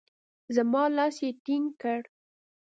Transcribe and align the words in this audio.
زما 0.55 0.83
لاس 0.97 1.15
يې 1.23 1.29
ټينګ 1.43 1.67
کړ. 1.81 2.01